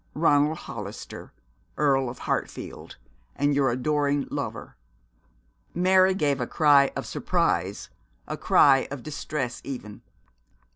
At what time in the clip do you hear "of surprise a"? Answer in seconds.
6.95-8.35